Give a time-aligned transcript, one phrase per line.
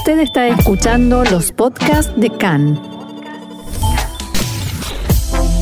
[0.00, 2.80] Usted está escuchando los podcasts de CAN.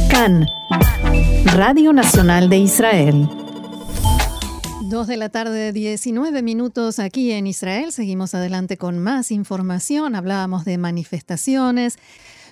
[0.09, 0.47] CAN,
[1.57, 3.29] Radio Nacional de Israel.
[4.85, 7.91] Dos de la tarde, 19 minutos aquí en Israel.
[7.91, 10.15] Seguimos adelante con más información.
[10.15, 11.99] Hablábamos de manifestaciones.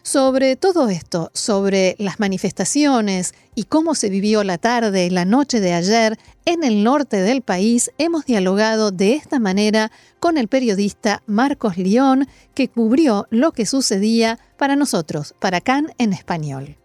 [0.06, 5.58] Sobre todo esto, sobre las manifestaciones y cómo se vivió la tarde y la noche
[5.58, 9.90] de ayer en el norte del país, hemos dialogado de esta manera
[10.20, 16.12] con el periodista Marcos León, que cubrió lo que sucedía para nosotros, para CAN en
[16.12, 16.76] español.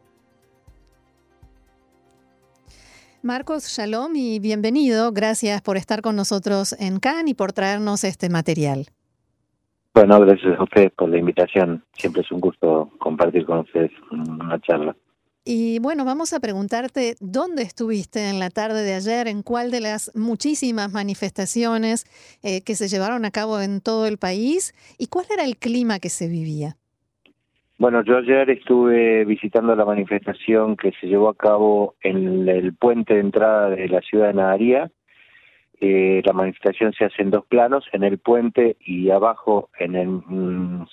[3.21, 5.11] Marcos, shalom y bienvenido.
[5.11, 8.87] Gracias por estar con nosotros en CAN y por traernos este material.
[9.93, 11.83] Bueno, gracias a ustedes por la invitación.
[11.93, 14.95] Siempre es un gusto compartir con ustedes una charla.
[15.43, 19.81] Y bueno, vamos a preguntarte dónde estuviste en la tarde de ayer, en cuál de
[19.81, 22.05] las muchísimas manifestaciones
[22.43, 25.99] eh, que se llevaron a cabo en todo el país y cuál era el clima
[25.99, 26.77] que se vivía.
[27.79, 33.15] Bueno, yo ayer estuve visitando la manifestación que se llevó a cabo en el puente
[33.15, 34.91] de entrada de la ciudad de Nadaría,
[35.83, 40.09] eh, la manifestación se hace en dos planos, en el puente y abajo en el,
[40.09, 40.85] mm,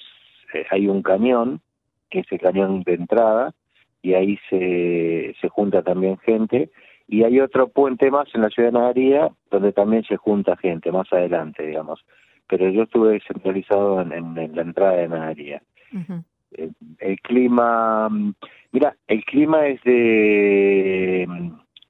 [0.71, 1.61] hay un cañón,
[2.09, 3.55] que es el cañón de entrada,
[4.01, 6.71] y ahí se, se junta también gente.
[7.07, 10.91] Y hay otro puente más en la ciudad de Nagaría, donde también se junta gente,
[10.91, 12.03] más adelante, digamos.
[12.49, 15.63] Pero yo estuve centralizado en, la entrada de Nagaría.
[16.99, 18.33] el, clima, mm,
[18.73, 21.29] mira, el clima es de,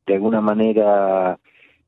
[0.05, 1.39] de alguna manera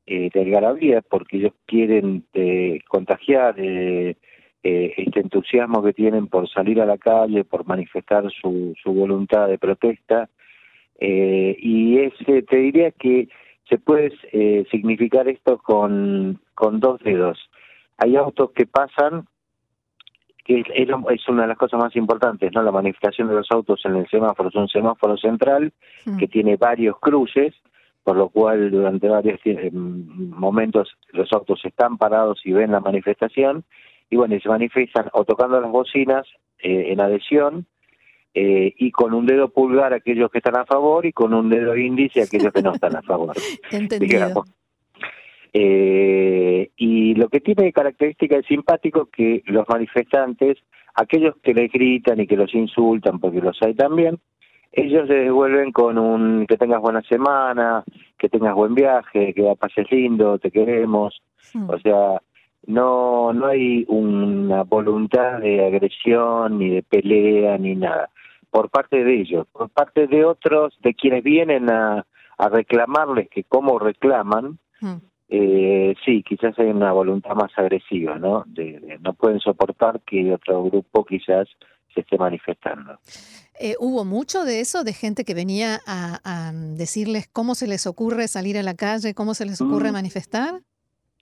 [0.05, 4.15] eh, de algarabía porque ellos quieren eh, contagiar eh,
[4.63, 9.47] eh, este entusiasmo que tienen por salir a la calle, por manifestar su, su voluntad
[9.47, 10.29] de protesta.
[10.99, 13.27] Eh, y ese, te diría que
[13.67, 17.39] se puede eh, significar esto con, con dos dedos.
[17.97, 19.25] Hay autos que pasan,
[20.45, 22.61] que es, es, una de las cosas más importantes, ¿no?
[22.61, 25.73] La manifestación de los autos en el semáforo es un semáforo central
[26.05, 26.17] mm.
[26.17, 27.55] que tiene varios cruces
[28.03, 33.63] por lo cual durante varios eh, momentos los autos están parados y ven la manifestación,
[34.09, 36.27] y bueno, y se manifiestan o tocando las bocinas
[36.59, 37.65] eh, en adhesión,
[38.33, 41.75] eh, y con un dedo pulgar aquellos que están a favor y con un dedo
[41.75, 43.35] índice aquellos que no están a favor.
[43.71, 44.45] Entendido.
[45.53, 50.57] y lo que tiene de característica es simpático que los manifestantes,
[50.95, 54.19] aquellos que les gritan y que los insultan, porque los hay también,
[54.71, 57.83] ellos se devuelven con un que tengas buena semana,
[58.17, 61.21] que tengas buen viaje, que pases lindo, te queremos.
[61.53, 61.69] Hmm.
[61.69, 62.21] O sea,
[62.67, 68.09] no no hay una voluntad de agresión ni de pelea ni nada
[68.51, 72.05] por parte de ellos, por parte de otros, de quienes vienen a,
[72.37, 74.97] a reclamarles que cómo reclaman, hmm.
[75.29, 78.43] eh, sí, quizás hay una voluntad más agresiva, ¿no?
[78.45, 81.47] de, no pueden soportar que otro grupo quizás
[81.93, 82.97] se esté manifestando.
[83.63, 88.27] Eh, ¿Hubo mucho de eso, de gente que venía a, decirles cómo se les ocurre
[88.27, 89.93] salir a la calle, cómo se les ocurre mm.
[89.93, 90.61] manifestar?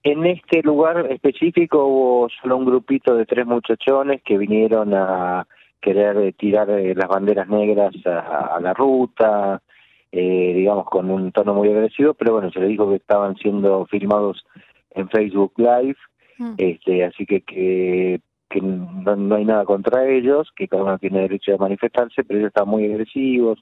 [0.04, 5.46] En este lugar específico hubo solo un grupito de tres muchachones que vinieron a
[5.82, 9.62] querer eh, tirar eh, las banderas negras a, la ruta,
[10.10, 14.46] digamos con un tono muy agresivo, pero bueno, se les dijo que estaban siendo filmados
[14.92, 15.98] en Facebook Live,
[16.38, 16.54] mm.
[16.58, 21.54] este, así que, que que no, hay nada contra ellos, que cada uno tiene derecho
[21.54, 23.60] a manifestarse, pero ellos están muy agresivos,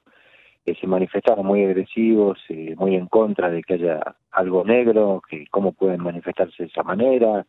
[0.65, 5.45] eh, se manifestaron muy agresivos, eh, muy en contra de que haya algo negro, que
[5.51, 7.45] cómo pueden manifestarse de esa manera,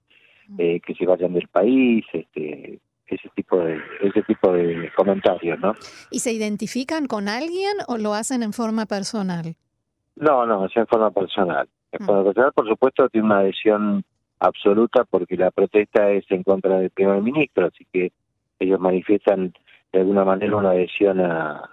[0.58, 5.74] eh, que se vayan del país, este, ese tipo de ese tipo de comentarios, ¿no?
[6.10, 9.56] ¿Y se identifican con alguien o lo hacen en forma personal?
[10.16, 11.68] No, no, es en forma personal.
[11.92, 14.04] En forma personal, por supuesto, tiene una adhesión
[14.40, 18.12] absoluta porque la protesta es en contra del primer ministro, así que
[18.58, 19.52] ellos manifiestan
[19.92, 21.70] de alguna manera una adhesión a,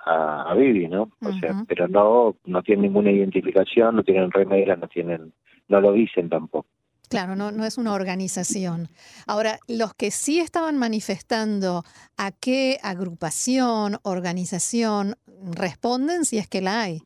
[0.48, 1.12] a, Bibi, ¿no?
[1.22, 5.34] O sea, pero no no tienen ninguna identificación, no tienen remeras, no tienen
[5.68, 6.68] no lo dicen tampoco.
[7.09, 8.90] Claro, no, no es una organización.
[9.28, 11.84] Ahora, los que sí estaban manifestando,
[12.17, 17.02] ¿a qué agrupación, organización responden si es que la hay?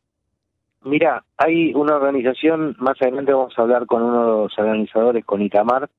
[0.82, 5.42] Mira, hay una organización, más adelante vamos a hablar con uno de los organizadores, con
[5.42, 5.90] Itamar,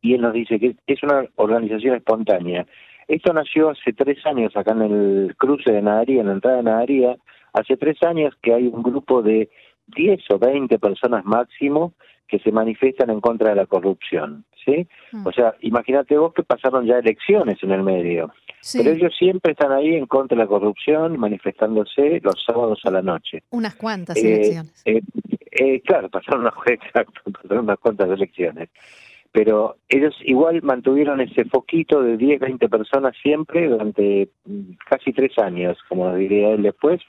[0.00, 2.66] y él nos dice que es una organización espontánea.
[3.08, 6.62] Esto nació hace tres años acá en el cruce de Nadaría, en la entrada de
[6.62, 7.16] Nadaría,
[7.52, 9.50] hace tres años que hay un grupo de
[9.88, 11.92] 10 o 20 personas máximo
[12.28, 14.86] que se manifiestan en contra de la corrupción, ¿sí?
[15.12, 15.26] Mm.
[15.26, 18.32] O sea, imagínate vos que pasaron ya elecciones en el medio.
[18.72, 23.00] Pero ellos siempre están ahí en contra de la corrupción, manifestándose los sábados a la
[23.00, 23.44] noche.
[23.50, 24.82] Unas cuantas elecciones.
[24.84, 25.00] Eh,
[25.52, 28.68] eh, claro, pasaron unas, exacto, pasaron unas cuantas elecciones.
[29.30, 35.38] pero ellos igual mantuvieron ese foquito de 10, 20 personas siempre durante mm, casi tres
[35.38, 37.00] años, como diría él después,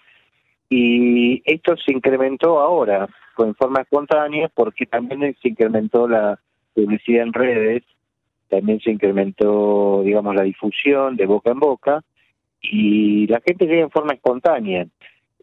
[0.70, 3.08] y esto se incrementó ahora,
[3.38, 6.40] en forma espontánea, porque también se incrementó la
[6.78, 7.84] publicidad en redes,
[8.50, 12.04] también se incrementó, digamos, la difusión de boca en boca,
[12.62, 14.88] y la gente llega en forma espontánea.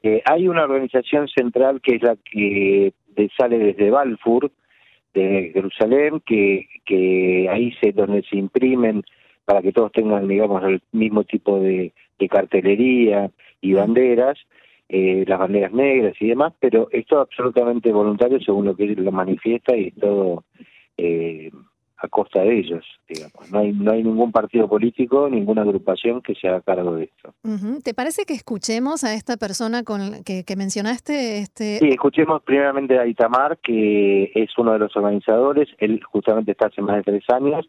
[0.02, 2.92] Eh, hay una organización central que es la que
[3.36, 4.50] sale desde Balfour,
[5.14, 9.02] de Jerusalén, que, que ahí es donde se imprimen
[9.44, 11.92] para que todos tengan, digamos, el mismo tipo de,
[12.30, 14.38] cartelería y banderas,
[14.88, 19.12] eh, las banderas negras y demás, pero es todo absolutamente voluntario según lo que lo
[19.12, 20.44] manifiesta y todo
[20.96, 21.50] eh,
[21.96, 23.50] a costa de ellos, digamos.
[23.50, 27.34] No hay, no hay ningún partido político, ninguna agrupación que se haga cargo de esto.
[27.82, 31.38] ¿Te parece que escuchemos a esta persona con que, mencionaste?
[31.38, 31.78] Este...
[31.78, 35.68] Sí, escuchemos primeramente a Itamar, que es uno de los organizadores.
[35.78, 37.68] Él justamente está hace más de tres años.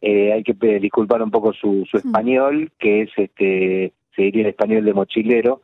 [0.00, 4.48] Eh, hay que disculpar un poco su, su español, que es este se diría el
[4.48, 5.60] español de mochilero,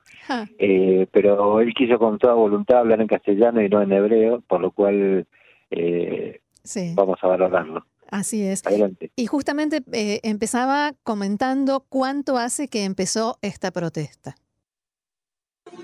[0.59, 4.61] eh, pero él quiso con toda voluntad hablar en castellano y no en hebreo, por
[4.61, 5.27] lo cual
[5.71, 6.41] eh,
[6.95, 7.85] vamos a valorarlo.
[8.13, 8.63] Así es.
[9.17, 14.37] Y justamente eh, empezaba comentando cuánto hace que empezó esta protesta.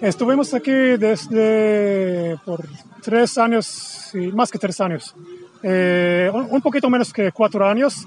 [0.03, 2.69] Estuvimos aquí desde por
[3.03, 5.15] tres años, y más que tres años,
[5.63, 8.07] eh, un, poquito menos que cuatro años.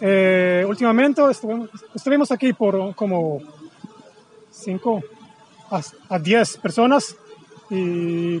[0.00, 3.40] Eh, últimamente estuvimos, aquí por como
[4.52, 5.02] cinco
[5.68, 7.16] a, a diez personas
[7.68, 8.40] y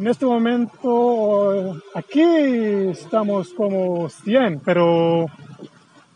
[0.00, 5.26] en este momento aquí estamos como 100, pero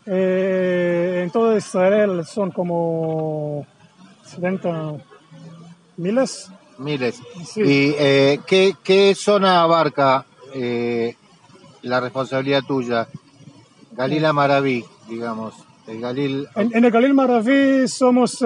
[0.07, 3.67] eh, en todo Israel son como
[4.23, 4.95] 70
[5.97, 6.49] miles.
[6.79, 7.21] Miles.
[7.57, 11.15] ¿Y eh, ¿qué, zona abarca eh,
[11.83, 13.07] la responsabilidad tuya?
[13.91, 15.53] Galil Maraví, digamos.
[15.85, 16.47] El Galil...
[16.55, 18.41] En, el Galil Maraví somos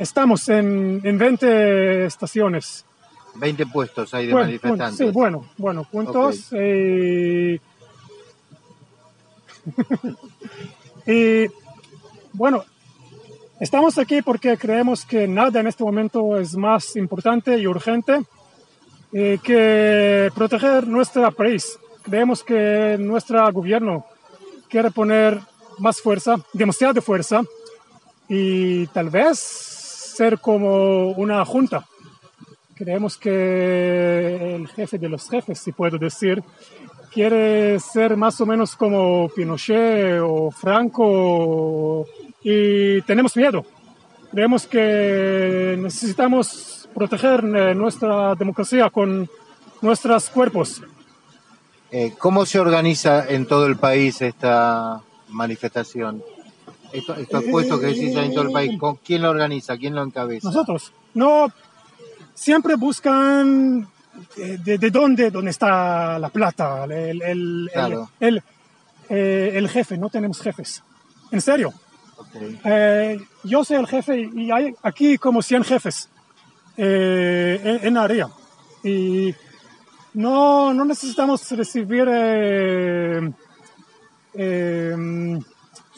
[0.00, 2.84] estamos en, en 20 estaciones.
[3.36, 4.98] 20 puestos hay de manifestantes.
[4.98, 6.48] sí, bueno, bueno, puntos.
[6.52, 7.60] Eh,
[11.06, 11.46] y
[12.32, 12.64] bueno,
[13.60, 18.22] estamos aquí porque creemos que nada en este momento es más importante y urgente
[19.12, 21.78] eh, que proteger nuestro país.
[22.02, 24.04] Creemos que nuestro gobierno
[24.68, 25.40] quiere poner
[25.78, 27.42] más fuerza, demasiada fuerza,
[28.32, 31.84] y tal vez ser como una junta.
[32.76, 36.42] Creemos que el jefe de los jefes, si puedo decir,
[37.12, 42.06] quiere ser más o menos como Pinochet o Franco
[42.42, 43.66] y tenemos miedo.
[44.30, 49.28] Creemos que necesitamos proteger eh, nuestra democracia con
[49.82, 50.80] nuestros cuerpos.
[51.90, 56.22] Eh, ¿Cómo se organiza en todo el país esta manifestación?
[56.92, 59.76] Estos, puestos que decís en todo el país, ¿quién lo organiza?
[59.76, 60.48] ¿Quién lo encabeza?
[60.48, 60.92] Nosotros.
[61.14, 61.52] No,
[62.34, 63.86] siempre buscan
[64.36, 67.70] eh, de, dónde, dónde está la plata, el, el,
[68.20, 68.42] el,
[69.08, 70.82] eh, el, jefe, no tenemos jefes.
[71.30, 71.72] En serio.
[72.64, 76.08] Eh, yo soy el jefe y hay aquí como 100 jefes
[76.76, 78.28] en, en área.
[78.82, 79.34] Y
[80.14, 82.08] no, no necesitamos recibir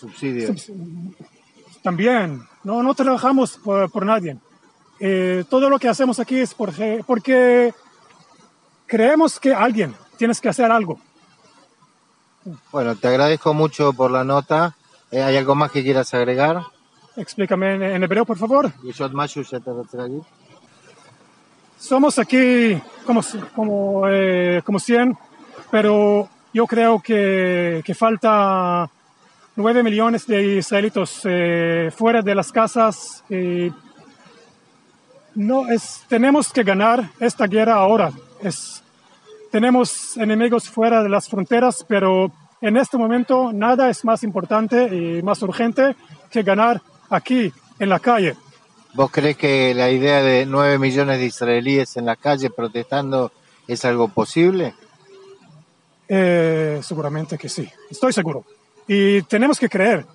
[0.02, 0.68] Subsidios.
[1.80, 4.36] También, no, no trabajamos por, nadie.
[4.98, 7.72] Eh, todo lo que hacemos aquí es porque, porque
[8.86, 10.98] creemos que alguien tienes que hacer algo.
[12.72, 14.74] Bueno, te agradezco mucho por la nota.
[15.12, 16.64] Eh, ¿Hay algo más que quieras agregar?
[17.16, 18.72] Explícame en, hebreo, por favor.
[21.78, 23.20] Somos aquí como,
[23.54, 25.16] como, eh, como 100,
[25.70, 28.90] pero yo creo que, que falta
[29.54, 33.22] 9 millones de israelitos eh, fuera de las casas.
[35.34, 38.12] no es, tenemos que ganar esta guerra ahora.
[38.42, 38.82] Es,
[39.50, 42.32] tenemos enemigos fuera de las fronteras, pero
[42.62, 45.96] en este momento nada es más importante y más urgente
[46.30, 46.80] que ganar
[47.10, 48.36] aquí, en la calle.
[48.94, 53.32] ¿Vos crees que la idea de 9 millones de israelíes en la calle protestando
[53.68, 54.74] es algo posible?
[56.08, 58.44] Eh, seguramente que sí, estoy seguro
[58.86, 60.06] y tenemos que creer.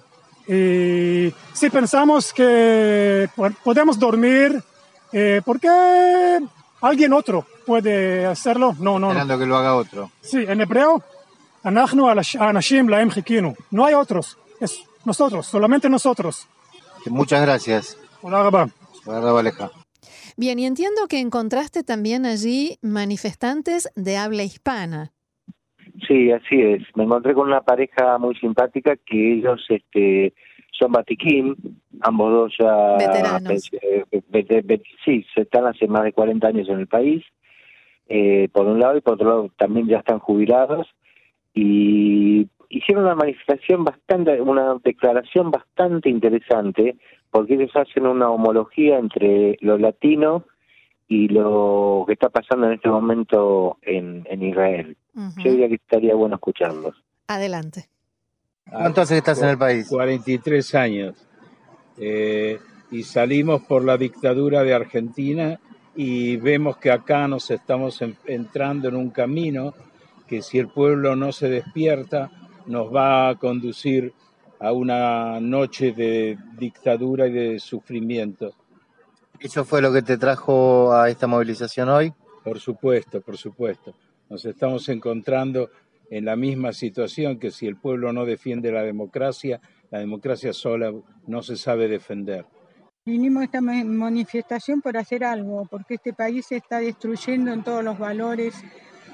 [0.47, 3.29] Y si pensamos que
[3.63, 4.63] podemos dormir,
[5.11, 6.39] eh, ¿por qué
[6.81, 8.75] alguien otro puede hacerlo?
[8.79, 10.11] No, no, Esperando que lo haga otro.
[10.21, 11.03] Sí, en hebreo,
[13.71, 16.47] no hay otros, es nosotros, solamente nosotros.
[17.07, 17.97] Muchas gracias.
[18.21, 18.69] Hola,
[20.35, 25.13] Bien, y entiendo que encontraste también allí manifestantes de habla hispana.
[26.05, 26.83] Sí, así es.
[26.95, 30.33] Me encontré con una pareja muy simpática que ellos este,
[30.71, 31.55] son Batiquín,
[32.01, 32.97] ambos dos ya...
[32.97, 33.71] Veteranos.
[33.81, 34.03] Eh,
[35.03, 37.23] sí, están hace más de 40 años en el país,
[38.07, 40.87] eh, por un lado, y por otro lado también ya están jubilados,
[41.53, 46.97] y hicieron una manifestación bastante, una declaración bastante interesante,
[47.31, 50.45] porque ellos hacen una homología entre lo latino
[51.07, 54.97] y lo que está pasando en este momento en, en Israel.
[55.37, 56.95] Yo diría que estaría bueno escucharlos.
[57.27, 57.89] Adelante.
[58.69, 59.87] ¿Cuánto hace que estás en el país?
[59.89, 61.27] 43 años.
[61.97, 62.59] Eh,
[62.91, 65.59] y salimos por la dictadura de Argentina
[65.95, 69.73] y vemos que acá nos estamos entrando en un camino
[70.27, 72.29] que si el pueblo no se despierta
[72.67, 74.13] nos va a conducir
[74.59, 78.53] a una noche de dictadura y de sufrimiento.
[79.39, 82.13] ¿Eso fue lo que te trajo a esta movilización hoy?
[82.43, 83.93] Por supuesto, por supuesto.
[84.29, 85.69] Nos estamos encontrando
[86.09, 90.91] en la misma situación que si el pueblo no defiende la democracia, la democracia sola
[91.27, 92.45] no se sabe defender.
[93.05, 97.83] Vinimos a esta manifestación por hacer algo, porque este país se está destruyendo en todos
[97.83, 98.55] los valores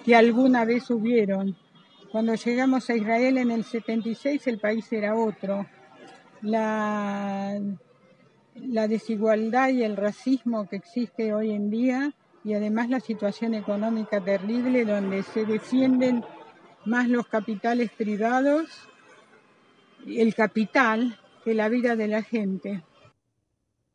[0.05, 1.55] que alguna vez hubieron.
[2.11, 5.65] Cuando llegamos a Israel en el 76 el país era otro.
[6.41, 7.59] La,
[8.55, 14.23] la desigualdad y el racismo que existe hoy en día y además la situación económica
[14.23, 16.23] terrible donde se defienden
[16.85, 18.67] más los capitales privados,
[20.05, 22.83] el capital, que la vida de la gente.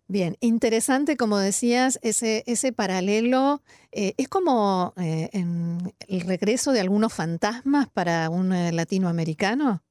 [0.07, 3.63] Bien, interesante, como decías, ese, ese paralelo.
[3.93, 9.83] Eh, es como eh, el regreso de algunos fantasmas para un eh, latinoamericano.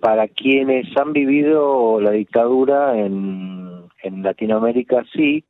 [0.00, 5.44] Para quienes han vivido la dictadura en, en Latinoamérica, sí,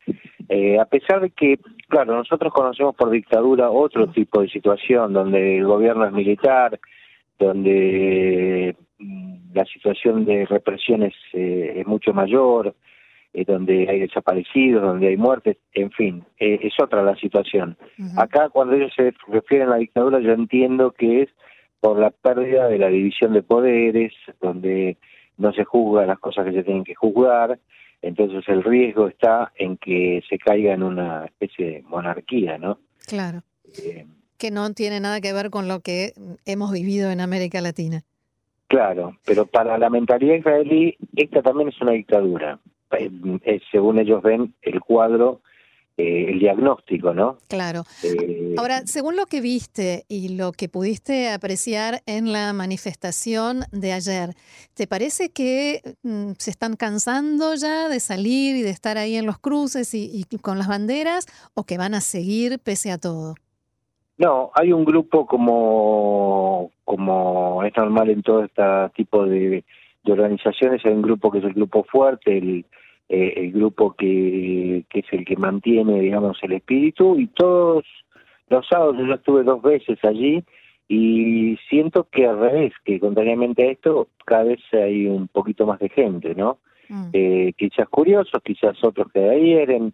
[0.78, 1.58] a pesar de que
[1.88, 6.80] Claro, nosotros conocemos por dictadura otro tipo de situación, donde el gobierno es militar,
[7.38, 12.74] donde mm, la situación de represión es, eh, mucho mayor,
[13.32, 17.76] eh, donde hay desaparecidos, donde hay muertes, en fin, eh, es otra la situación.
[18.16, 21.28] Acá, cuando ellos se refieren a la dictadura, yo entiendo que es
[21.84, 24.96] por la pérdida de la división de poderes, donde
[25.36, 27.58] no se juzgan las cosas que se tienen que juzgar,
[28.00, 32.78] entonces el riesgo está en que se caiga en una especie de monarquía, ¿no?
[33.06, 33.42] Claro.
[33.84, 34.06] Eh,
[34.38, 36.14] que no tiene nada que ver con lo que
[36.46, 38.02] hemos vivido en América Latina.
[38.68, 42.60] Claro, pero para la mentalidad israelí esta también es una dictadura.
[42.92, 45.42] Eh, según ellos ven el cuadro
[45.96, 47.38] eh, el diagnóstico, ¿no?
[47.48, 47.84] Claro.
[48.02, 53.92] Eh, Ahora, según lo que viste y lo que pudiste apreciar en la manifestación de
[53.92, 54.30] ayer,
[54.74, 59.24] ¿te parece que mm, se están cansando ya de salir y de estar ahí en
[59.24, 63.34] los cruces y, con las banderas o que van a seguir pese a todo?
[64.18, 68.62] No, hay un grupo como, como es normal en todo este
[68.96, 69.64] tipo de,
[70.02, 72.66] de organizaciones, hay un grupo que es el grupo fuerte, el
[73.08, 77.84] eh, el grupo que, que es el que mantiene, digamos, el espíritu y todos
[78.48, 80.42] los sábados yo estuve dos veces allí
[80.88, 85.78] y siento que al revés, que contrariamente a esto, cada vez hay un poquito más
[85.78, 86.58] de gente, ¿no?
[86.88, 87.08] Mm.
[87.12, 89.92] Eh, quizás curiosos, quizás otros que adhieren.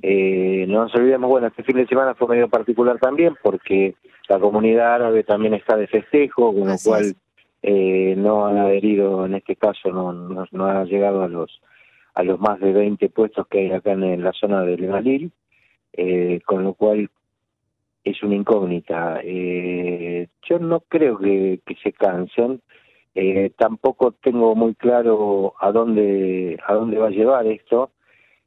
[0.00, 3.94] Eh, no nos olvidemos, bueno, este fin de semana fue medio particular también porque
[4.28, 7.14] la comunidad árabe también está de festejo, con lo cual
[7.62, 11.60] eh, no han adherido, en este caso, no, no, no ha llegado a los
[12.14, 15.32] a los más de 20 puestos que hay acá en, la zona del Galil,
[15.92, 17.10] eh, con lo cual
[18.04, 19.20] es una incógnita.
[19.22, 22.60] Eh, yo no creo que, se cansen,
[23.14, 27.90] eh, tampoco tengo muy claro a dónde a dónde va a llevar esto.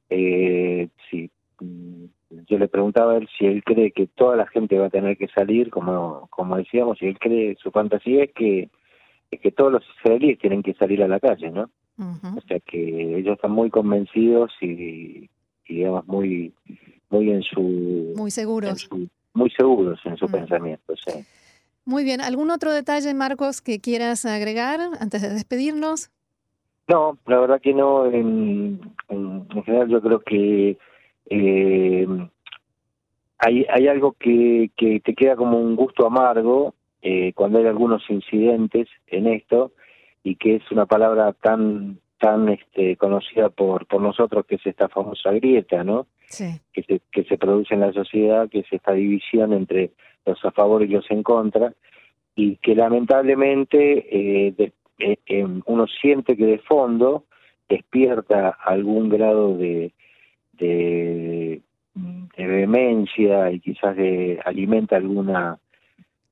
[0.10, 1.30] si
[1.60, 2.06] mm,
[2.48, 5.18] yo le preguntaba a él si él cree que toda la gente va a tener
[5.18, 8.70] que salir, como como decíamos, si él cree su fantasía es que
[9.32, 11.70] es que todos los israelíes tienen que salir a la calle, ¿no?
[11.98, 15.30] O sea que ellos están muy convencidos y,
[15.68, 16.54] digamos muy
[17.10, 18.90] muy en su muy seguros
[19.34, 20.96] muy seguros en su pensamiento.
[20.96, 21.26] Sí.
[21.86, 22.22] Muy bien.
[22.22, 26.10] ¿Algún otro detalle, Marcos, que quieras agregar antes de despedirnos?
[26.88, 28.06] No, la verdad que no.
[28.08, 28.80] En,
[29.66, 30.78] general yo creo que
[31.30, 32.08] eh,
[33.38, 38.04] hay, hay algo que, que te queda como un gusto amargo eh, cuando hay algunos
[38.10, 39.72] incidentes en esto
[40.26, 44.90] y que es una palabra tan tan este, conocida por por nosotros que es esta
[44.90, 46.08] famosa grieta, ¿no?
[46.26, 46.60] Sí.
[46.74, 49.92] Que se que se produce en la sociedad, que es esta división entre
[50.26, 51.74] los a favor y los en contra
[52.36, 57.26] y que lamentablemente eh, eh em, uno siente que de fondo
[57.70, 59.94] despierta algún grado de,
[60.54, 61.62] de,
[61.94, 65.60] de vehemencia y quizás de alimenta alguna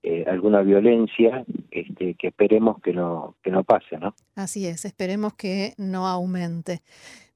[0.02, 4.14] eh, alguna violencia este, que esperemos que no, que no pase, ¿no?
[4.36, 6.82] Así es, esperemos que no aumente.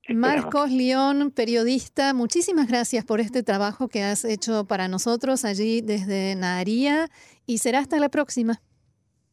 [0.10, 6.36] Marcos León, periodista, muchísimas gracias por este trabajo que has hecho para nosotros allí desde
[6.36, 7.08] Naharía
[7.46, 8.62] y será hasta la próxima.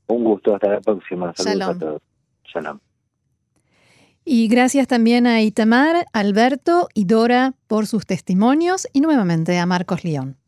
[0.09, 1.33] Un gusto, hasta la próxima.
[1.37, 2.03] Saludos a todos.
[2.45, 2.81] Shalom.
[4.25, 10.03] Y gracias también a Itamar, Alberto y Dora por sus testimonios y nuevamente a Marcos
[10.03, 10.39] León.